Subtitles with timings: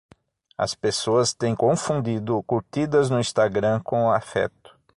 [0.57, 4.75] As pessoas têm confundido curtidas no Instagram com afeto